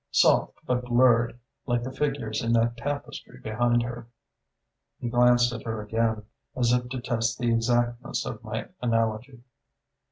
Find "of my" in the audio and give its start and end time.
8.25-8.69